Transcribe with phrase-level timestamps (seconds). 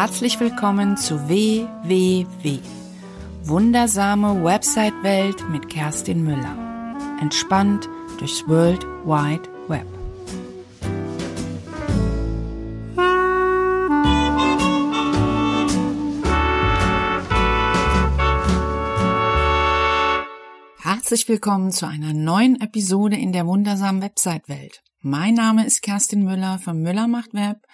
[0.00, 2.60] Herzlich willkommen zu WWW.
[3.42, 6.56] Wundersame Website-Welt mit Kerstin Müller.
[7.20, 7.86] Entspannt
[8.18, 9.86] durchs World Wide Web.
[20.78, 24.82] Herzlich willkommen zu einer neuen Episode in der wundersamen Website-Welt.
[25.02, 27.66] Mein Name ist Kerstin Müller von Müller macht Web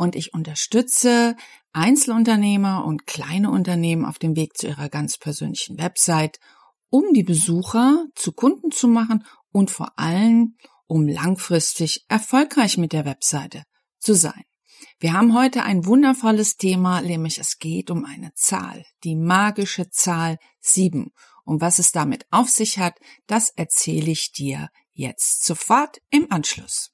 [0.00, 1.36] und ich unterstütze
[1.74, 6.40] Einzelunternehmer und kleine Unternehmen auf dem Weg zu ihrer ganz persönlichen Website,
[6.88, 13.04] um die Besucher zu Kunden zu machen und vor allem, um langfristig erfolgreich mit der
[13.04, 13.64] Webseite
[13.98, 14.42] zu sein.
[14.98, 20.38] Wir haben heute ein wundervolles Thema, nämlich es geht um eine Zahl, die magische Zahl
[20.60, 21.12] 7.
[21.44, 26.90] Und was es damit auf sich hat, das erzähle ich dir jetzt sofort im Anschluss.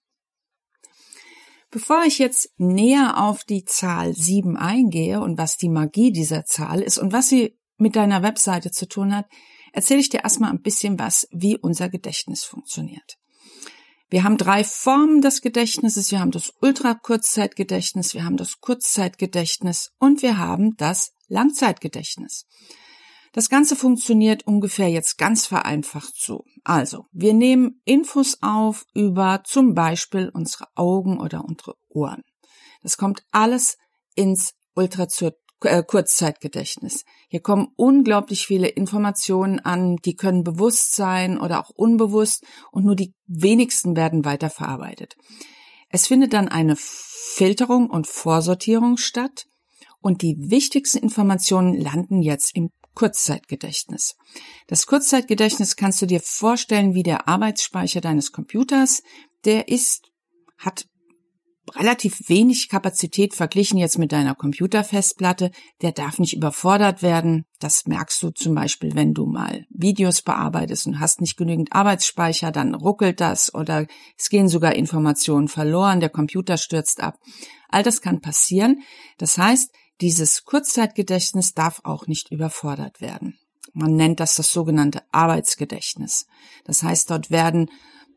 [1.77, 6.81] Bevor ich jetzt näher auf die Zahl 7 eingehe und was die Magie dieser Zahl
[6.81, 9.27] ist und was sie mit deiner Webseite zu tun hat,
[9.75, 13.19] erzähle ich dir erstmal ein bisschen was, wie unser Gedächtnis funktioniert.
[14.09, 16.11] Wir haben drei Formen des Gedächtnisses.
[16.11, 22.47] Wir haben das Ultrakurzzeitgedächtnis, wir haben das Kurzzeitgedächtnis und wir haben das Langzeitgedächtnis.
[23.37, 26.47] Das Ganze funktioniert ungefähr jetzt ganz vereinfacht so.
[26.65, 32.23] Also, wir nehmen Infos auf über zum Beispiel unsere Augen oder unsere Ohren.
[32.83, 33.77] Das kommt alles
[34.15, 37.03] ins Ultra-Kurzzeitgedächtnis.
[37.03, 42.43] Äh, Hier kommen unglaublich viele Informationen an, die können bewusst sein oder auch unbewusst
[42.73, 45.15] und nur die wenigsten werden weiterverarbeitet.
[45.91, 49.45] Es findet dann eine Filterung und Vorsortierung statt
[50.01, 54.17] und die wichtigsten Informationen landen jetzt im Kurzzeitgedächtnis.
[54.67, 59.03] Das Kurzzeitgedächtnis kannst du dir vorstellen wie der Arbeitsspeicher deines Computers.
[59.45, 60.11] Der ist,
[60.59, 60.87] hat
[61.75, 65.51] relativ wenig Kapazität verglichen jetzt mit deiner Computerfestplatte.
[65.83, 67.45] Der darf nicht überfordert werden.
[67.59, 72.51] Das merkst du zum Beispiel, wenn du mal Videos bearbeitest und hast nicht genügend Arbeitsspeicher,
[72.51, 73.87] dann ruckelt das oder
[74.17, 77.19] es gehen sogar Informationen verloren, der Computer stürzt ab.
[77.69, 78.83] All das kann passieren.
[79.19, 79.71] Das heißt,
[80.01, 83.39] dieses Kurzzeitgedächtnis darf auch nicht überfordert werden.
[83.73, 86.27] Man nennt das das sogenannte Arbeitsgedächtnis.
[86.65, 87.71] Das heißt, dort werden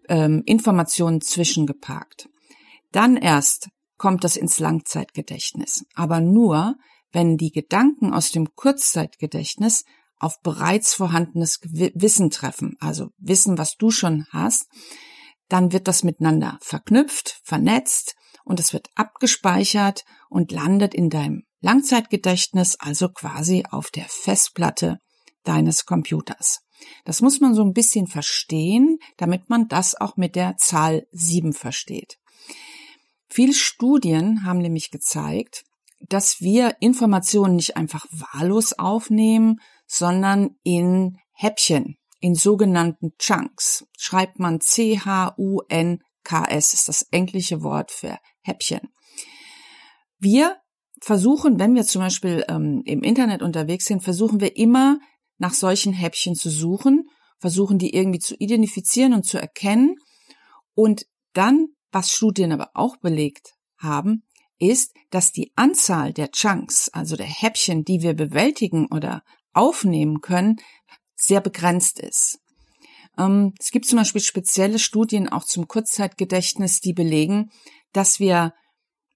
[0.07, 2.29] ähm, Informationen zwischengeparkt.
[2.91, 6.75] Dann erst kommt das ins Langzeitgedächtnis, aber nur,
[7.11, 9.83] wenn die Gedanken aus dem Kurzzeitgedächtnis
[10.17, 14.67] auf bereits vorhandenes Wissen treffen, also Wissen, was du schon hast,
[15.49, 18.15] dann wird das miteinander verknüpft, vernetzt
[18.45, 24.99] und es wird abgespeichert und landet in deinem Langzeitgedächtnis, also quasi auf der Festplatte
[25.43, 26.61] deines Computers.
[27.05, 31.53] Das muss man so ein bisschen verstehen, damit man das auch mit der Zahl 7
[31.53, 32.17] versteht.
[33.27, 35.63] Viele Studien haben nämlich gezeigt,
[35.99, 43.85] dass wir Informationen nicht einfach wahllos aufnehmen, sondern in Häppchen, in sogenannten Chunks.
[43.97, 45.13] Schreibt man C-H-U-N-K-S,
[46.73, 48.89] ist das englische Wort für Häppchen.
[50.17, 50.57] Wir
[51.01, 54.99] versuchen, wenn wir zum Beispiel ähm, im Internet unterwegs sind, versuchen wir immer
[55.37, 59.95] nach solchen Häppchen zu suchen, versuchen die irgendwie zu identifizieren und zu erkennen.
[60.75, 64.23] Und dann, was Studien aber auch belegt haben,
[64.59, 69.23] ist, dass die Anzahl der Chunks, also der Häppchen, die wir bewältigen oder
[69.53, 70.57] aufnehmen können,
[71.15, 72.39] sehr begrenzt ist.
[73.17, 77.51] Ähm, es gibt zum Beispiel spezielle Studien auch zum Kurzzeitgedächtnis, die belegen,
[77.93, 78.53] dass wir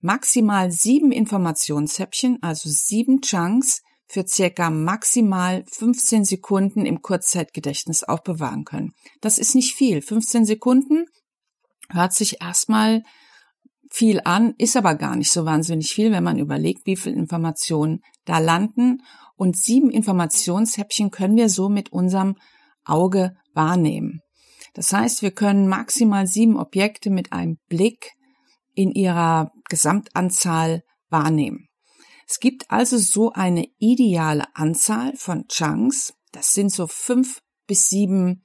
[0.04, 8.92] maximal sieben Informationshäppchen, also sieben Chunks, für circa maximal 15 Sekunden im Kurzzeitgedächtnis aufbewahren können.
[9.22, 10.04] Das ist nicht viel.
[10.04, 11.06] 15 Sekunden
[11.90, 13.02] hört sich erstmal
[13.90, 18.02] viel an, ist aber gar nicht so wahnsinnig viel, wenn man überlegt, wie viel Informationen
[18.26, 19.02] da landen.
[19.36, 22.36] Und sieben Informationshäppchen können wir so mit unserem
[22.86, 24.20] Auge wahrnehmen.
[24.74, 28.12] Das heißt, wir können maximal sieben Objekte mit einem Blick
[28.74, 31.68] in ihrer Gesamtanzahl wahrnehmen.
[32.28, 36.14] Es gibt also so eine ideale Anzahl von Chunks.
[36.32, 38.44] Das sind so fünf bis sieben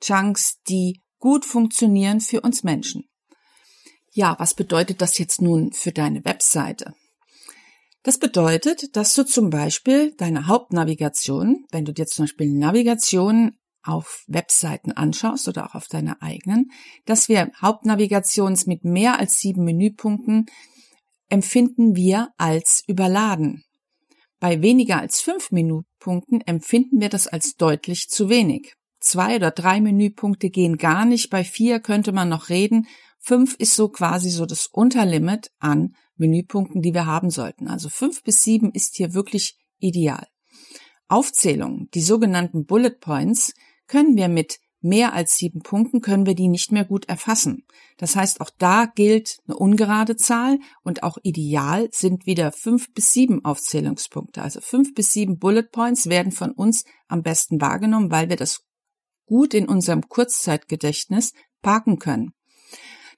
[0.00, 3.08] Chunks, die gut funktionieren für uns Menschen.
[4.12, 6.94] Ja, was bedeutet das jetzt nun für deine Webseite?
[8.04, 14.24] Das bedeutet, dass du zum Beispiel deine Hauptnavigation, wenn du dir zum Beispiel Navigation auf
[14.26, 16.70] Webseiten anschaust oder auch auf deine eigenen,
[17.04, 20.46] dass wir Hauptnavigations mit mehr als sieben Menüpunkten
[21.28, 23.64] empfinden wir als überladen.
[24.38, 28.74] Bei weniger als fünf Menüpunkten empfinden wir das als deutlich zu wenig.
[29.00, 31.30] Zwei oder drei Menüpunkte gehen gar nicht.
[31.30, 32.86] Bei vier könnte man noch reden.
[33.18, 37.68] Fünf ist so quasi so das Unterlimit an Menüpunkten, die wir haben sollten.
[37.68, 40.26] Also fünf bis sieben ist hier wirklich ideal.
[41.08, 43.54] Aufzählungen, die sogenannten Bullet Points,
[43.92, 47.66] können wir mit mehr als sieben Punkten können wir die nicht mehr gut erfassen.
[47.98, 53.12] Das heißt, auch da gilt eine ungerade Zahl und auch ideal sind wieder fünf bis
[53.12, 54.40] sieben Aufzählungspunkte.
[54.40, 58.62] Also fünf bis sieben Bullet Points werden von uns am besten wahrgenommen, weil wir das
[59.26, 62.32] gut in unserem Kurzzeitgedächtnis parken können.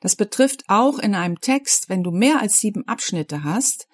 [0.01, 3.87] Das betrifft auch in einem Text, wenn du mehr als sieben Abschnitte hast,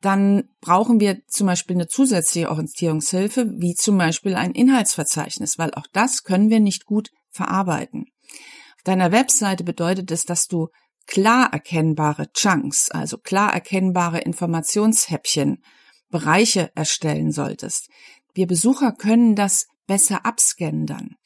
[0.00, 5.86] dann brauchen wir zum Beispiel eine zusätzliche Orientierungshilfe, wie zum Beispiel ein Inhaltsverzeichnis, weil auch
[5.92, 8.06] das können wir nicht gut verarbeiten.
[8.76, 10.68] Auf deiner Webseite bedeutet es, dass du
[11.06, 15.62] klar erkennbare Chunks, also klar erkennbare Informationshäppchen,
[16.10, 17.90] Bereiche erstellen solltest.
[18.34, 21.16] Wir Besucher können das besser abscannen dann.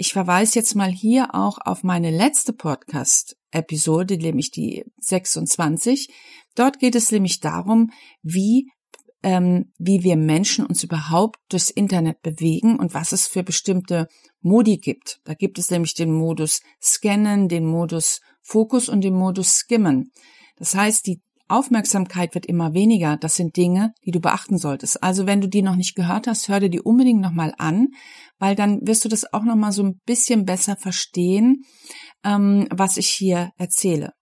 [0.00, 6.08] Ich verweise jetzt mal hier auch auf meine letzte Podcast-Episode, nämlich die 26.
[6.54, 7.90] Dort geht es nämlich darum,
[8.22, 8.70] wie
[9.22, 14.08] ähm, wie wir Menschen uns überhaupt durchs Internet bewegen und was es für bestimmte
[14.40, 15.20] Modi gibt.
[15.24, 20.12] Da gibt es nämlich den Modus Scannen, den Modus Fokus und den Modus Skimmen.
[20.56, 21.20] Das heißt, die
[21.50, 23.16] Aufmerksamkeit wird immer weniger.
[23.16, 25.02] Das sind Dinge, die du beachten solltest.
[25.02, 27.88] Also wenn du die noch nicht gehört hast, hör dir die unbedingt nochmal an,
[28.38, 31.62] weil dann wirst du das auch nochmal so ein bisschen besser verstehen,
[32.24, 34.12] ähm, was ich hier erzähle.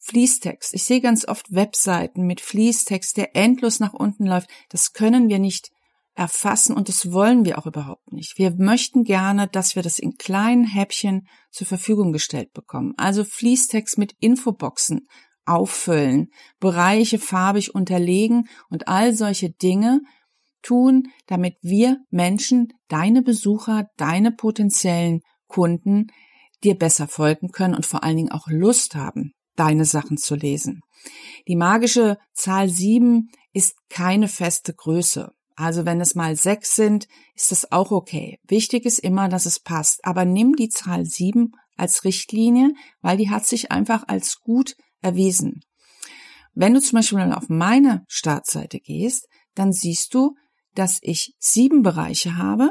[0.00, 0.74] Fließtext.
[0.74, 4.48] Ich sehe ganz oft Webseiten mit Fließtext, der endlos nach unten läuft.
[4.68, 5.70] Das können wir nicht
[6.14, 8.38] erfassen und das wollen wir auch überhaupt nicht.
[8.38, 12.94] Wir möchten gerne, dass wir das in kleinen Häppchen zur Verfügung gestellt bekommen.
[12.96, 15.06] Also Fließtext mit Infoboxen
[15.46, 20.00] auffüllen, Bereiche farbig unterlegen und all solche Dinge
[20.62, 26.08] tun, damit wir Menschen, deine Besucher, deine potenziellen Kunden
[26.64, 30.80] dir besser folgen können und vor allen Dingen auch Lust haben, deine Sachen zu lesen.
[31.46, 35.32] Die magische Zahl sieben ist keine feste Größe.
[35.54, 38.38] Also wenn es mal sechs sind, ist das auch okay.
[38.46, 40.04] Wichtig ist immer, dass es passt.
[40.04, 44.76] Aber nimm die Zahl sieben als Richtlinie, weil die hat sich einfach als gut
[45.06, 45.60] erwiesen.
[46.54, 50.34] Wenn du zum Beispiel auf meine Startseite gehst, dann siehst du,
[50.74, 52.70] dass ich sieben Bereiche habe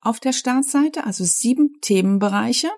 [0.00, 2.70] auf der Startseite, also sieben Themenbereiche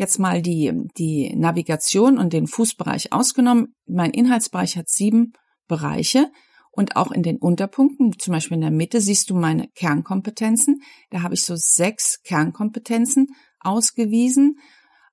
[0.00, 3.74] jetzt mal die, die Navigation und den Fußbereich ausgenommen.
[3.86, 5.34] Mein Inhaltsbereich hat sieben
[5.68, 6.30] Bereiche
[6.70, 10.80] und auch in den Unterpunkten, zum Beispiel in der Mitte, siehst du meine Kernkompetenzen.
[11.10, 13.26] Da habe ich so sechs Kernkompetenzen
[13.60, 14.58] ausgewiesen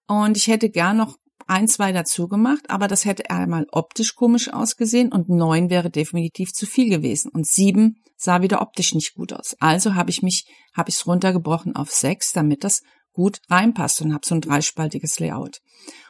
[0.08, 4.52] und ich hätte gern noch ein, zwei dazu gemacht, aber das hätte einmal optisch komisch
[4.52, 9.34] ausgesehen und neun wäre definitiv zu viel gewesen und sieben sah wieder optisch nicht gut
[9.34, 9.56] aus.
[9.60, 12.82] Also habe ich mich, habe ich es runtergebrochen auf sechs, damit das
[13.14, 15.62] gut reinpasst und habe so ein dreispaltiges Layout.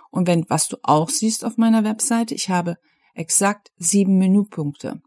[0.10, 2.78] Und wenn, was du auch siehst auf meiner Webseite, ich habe
[3.14, 5.02] exakt sieben Menüpunkte.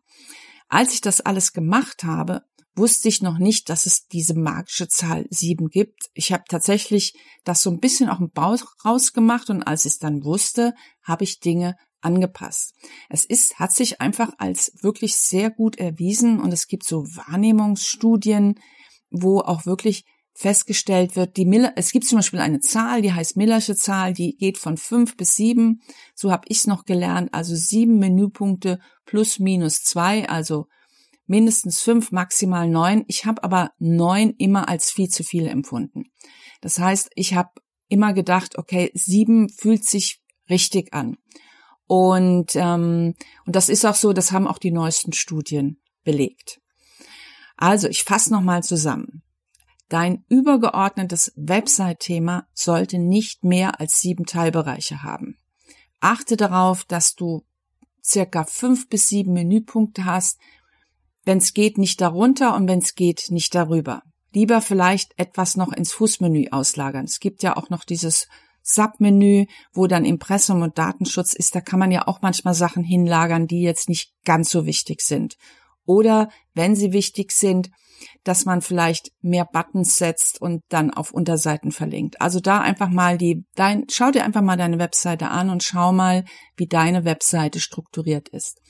[0.68, 2.42] Als ich das alles gemacht habe,
[2.80, 6.10] wusste ich noch nicht, dass es diese magische Zahl sieben gibt.
[6.14, 9.98] Ich habe tatsächlich das so ein bisschen auch im Bauch rausgemacht und als ich es
[9.98, 12.74] dann wusste, habe ich Dinge angepasst.
[13.10, 18.58] Es ist, hat sich einfach als wirklich sehr gut erwiesen und es gibt so Wahrnehmungsstudien,
[19.10, 23.36] wo auch wirklich festgestellt wird, die Miller, es gibt zum Beispiel eine Zahl, die heißt
[23.36, 25.82] Millersche Zahl, die geht von fünf bis sieben.
[26.14, 30.66] So habe ich es noch gelernt, also sieben Menüpunkte plus minus zwei, also
[31.30, 33.04] mindestens fünf, maximal neun.
[33.06, 36.10] Ich habe aber neun immer als viel zu viel empfunden.
[36.60, 37.50] Das heißt, ich habe
[37.88, 40.20] immer gedacht, okay, sieben fühlt sich
[40.50, 41.16] richtig an.
[41.86, 43.14] Und, ähm,
[43.46, 46.60] und das ist auch so, das haben auch die neuesten Studien belegt.
[47.56, 49.22] Also, ich fasse nochmal zusammen.
[49.88, 55.36] Dein übergeordnetes Website-Thema sollte nicht mehr als sieben Teilbereiche haben.
[56.00, 57.44] Achte darauf, dass du
[58.02, 60.40] circa fünf bis sieben Menüpunkte hast.
[61.24, 64.02] Wenn es geht, nicht darunter und wenn es geht, nicht darüber.
[64.32, 67.04] Lieber vielleicht etwas noch ins Fußmenü auslagern.
[67.04, 68.28] Es gibt ja auch noch dieses
[68.62, 71.54] Submenü, wo dann Impressum und Datenschutz ist.
[71.54, 75.36] Da kann man ja auch manchmal Sachen hinlagern, die jetzt nicht ganz so wichtig sind.
[75.84, 77.70] Oder wenn sie wichtig sind,
[78.24, 82.20] dass man vielleicht mehr Buttons setzt und dann auf Unterseiten verlinkt.
[82.20, 85.92] Also da einfach mal die, dein, schau dir einfach mal deine Webseite an und schau
[85.92, 86.24] mal,
[86.56, 88.60] wie deine Webseite strukturiert ist.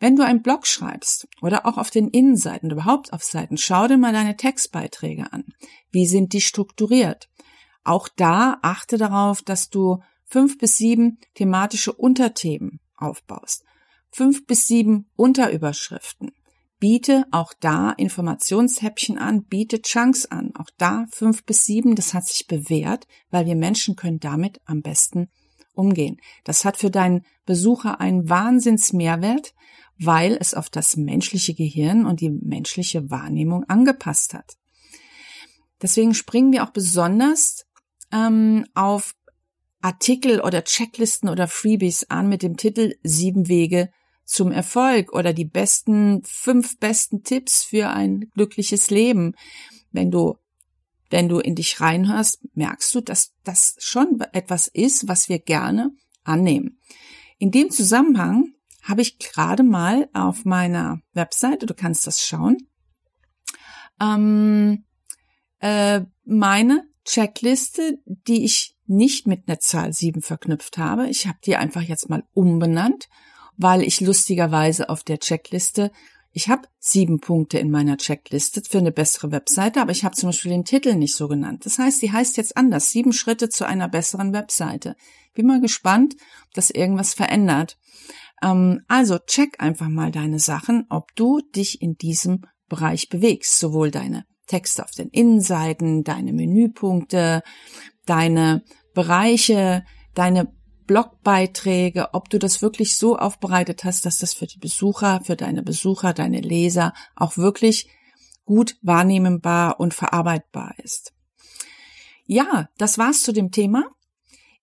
[0.00, 3.98] Wenn du einen Blog schreibst oder auch auf den Innenseiten, überhaupt auf Seiten, schau dir
[3.98, 5.44] mal deine Textbeiträge an.
[5.90, 7.28] Wie sind die strukturiert?
[7.84, 13.64] Auch da achte darauf, dass du fünf bis sieben thematische Unterthemen aufbaust.
[14.10, 16.32] Fünf bis sieben Unterüberschriften
[16.78, 20.52] biete auch da Informationshäppchen an, biete Chunks an.
[20.56, 24.82] Auch da fünf bis sieben, das hat sich bewährt, weil wir Menschen können damit am
[24.82, 25.28] besten
[25.74, 26.20] umgehen.
[26.44, 29.54] Das hat für deinen Besucher einen Wahnsinnsmehrwert,
[29.98, 34.56] weil es auf das menschliche Gehirn und die menschliche Wahrnehmung angepasst hat.
[35.82, 37.66] Deswegen springen wir auch besonders
[38.12, 39.14] ähm, auf
[39.80, 43.90] Artikel oder Checklisten oder Freebies an mit dem Titel Sieben Wege
[44.28, 49.34] zum Erfolg oder die besten fünf besten Tipps für ein glückliches Leben.
[49.90, 50.36] Wenn du
[51.10, 55.90] wenn du in dich reinhörst, merkst du, dass das schon etwas ist, was wir gerne
[56.22, 56.78] annehmen.
[57.38, 62.58] In dem Zusammenhang habe ich gerade mal auf meiner Webseite, du kannst das schauen,
[64.00, 64.84] ähm,
[65.60, 71.08] äh, meine Checkliste, die ich nicht mit einer Zahl 7 verknüpft habe.
[71.08, 73.08] Ich habe die einfach jetzt mal umbenannt,
[73.58, 75.90] weil ich lustigerweise auf der Checkliste
[76.32, 80.28] ich habe sieben Punkte in meiner Checkliste für eine bessere Webseite, aber ich habe zum
[80.28, 81.64] Beispiel den Titel nicht so genannt.
[81.66, 82.90] Das heißt, die heißt jetzt anders.
[82.90, 84.94] Sieben Schritte zu einer besseren Webseite.
[85.34, 86.14] Bin mal gespannt,
[86.46, 87.78] ob das irgendwas verändert.
[88.42, 93.58] Ähm, also check einfach mal deine Sachen, ob du dich in diesem Bereich bewegst.
[93.58, 97.42] Sowohl deine Texte auf den Innenseiten, deine Menüpunkte,
[98.06, 98.62] deine
[98.94, 99.84] Bereiche,
[100.14, 100.52] deine
[100.88, 105.62] Blogbeiträge, ob du das wirklich so aufbereitet hast, dass das für die Besucher, für deine
[105.62, 107.88] Besucher, deine Leser auch wirklich
[108.44, 111.12] gut wahrnehmbar und verarbeitbar ist.
[112.24, 113.84] Ja, das war's zu dem Thema.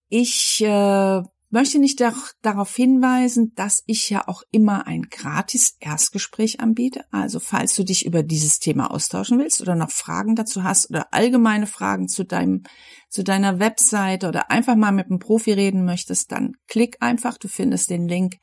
[0.10, 2.02] Ich äh, möchte nicht
[2.42, 7.06] darauf hinweisen, dass ich ja auch immer ein gratis Erstgespräch anbiete.
[7.12, 11.14] Also falls du dich über dieses Thema austauschen willst oder noch Fragen dazu hast oder
[11.14, 12.64] allgemeine Fragen zu deinem,
[13.10, 17.38] zu deiner Webseite oder einfach mal mit einem Profi reden möchtest, dann klick einfach.
[17.38, 18.36] Du findest den Link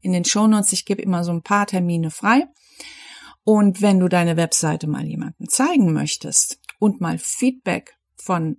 [0.00, 0.72] in den Shownotes.
[0.72, 2.46] Ich gebe immer so ein paar Termine frei.
[3.44, 8.58] Und wenn du deine Webseite mal jemandem zeigen möchtest und mal Feedback von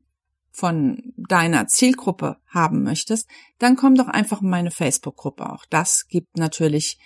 [0.54, 5.52] von deiner Zielgruppe haben möchtest, dann komm doch einfach in meine Facebook-Gruppe.
[5.52, 7.00] Auch das gibt natürlich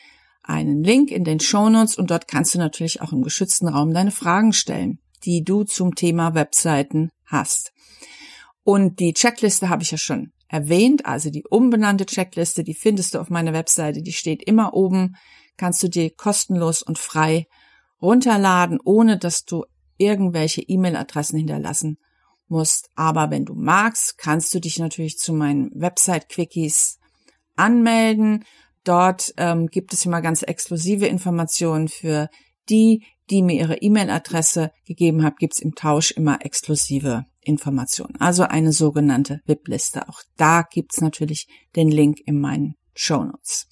[0.43, 4.11] einen Link in den Shownotes und dort kannst du natürlich auch im geschützten Raum deine
[4.11, 7.71] Fragen stellen, die du zum Thema Webseiten hast.
[8.63, 13.19] Und die Checkliste habe ich ja schon erwähnt, also die umbenannte Checkliste, die findest du
[13.19, 15.15] auf meiner Webseite, die steht immer oben,
[15.55, 17.47] kannst du dir kostenlos und frei
[18.01, 19.65] runterladen, ohne dass du
[19.97, 21.97] irgendwelche E-Mail-Adressen hinterlassen
[22.49, 22.89] musst.
[22.95, 26.99] Aber wenn du magst, kannst du dich natürlich zu meinen Website-Quickies
[27.55, 28.45] anmelden.
[28.83, 32.29] Dort ähm, gibt es immer ganz exklusive Informationen für
[32.69, 38.15] die, die mir ihre E-Mail-Adresse gegeben haben, gibt es im Tausch immer exklusive Informationen.
[38.19, 40.07] Also eine sogenannte VIP-Liste.
[40.07, 43.67] Auch da gibt's natürlich den Link in meinen Show Notes.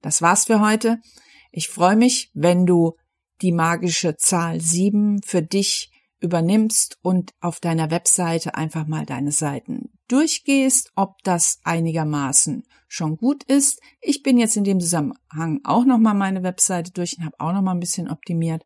[0.00, 0.98] Das war's für heute.
[1.50, 2.96] Ich freue mich, wenn du
[3.40, 5.91] die magische Zahl 7 für dich
[6.22, 13.42] übernimmst und auf deiner Webseite einfach mal deine Seiten durchgehst, ob das einigermaßen schon gut
[13.44, 13.80] ist.
[14.00, 17.52] Ich bin jetzt in dem Zusammenhang auch noch mal meine Webseite durch und habe auch
[17.52, 18.64] noch mal ein bisschen optimiert.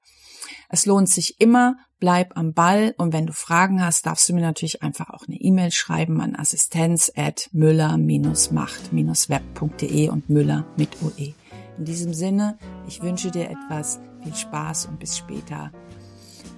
[0.69, 4.43] Es lohnt sich immer, bleib am Ball und wenn du Fragen hast, darfst du mir
[4.43, 11.35] natürlich einfach auch eine E-Mail schreiben an assistenz at müller-macht-web.de und Müller mit OE.
[11.79, 12.59] In diesem Sinne,
[12.89, 15.71] ich wünsche dir etwas viel Spaß und bis später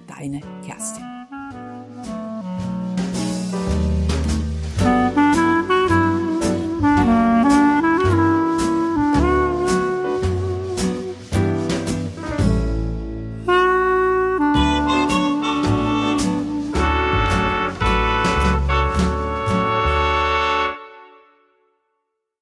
[0.09, 1.18] deine Kerstin.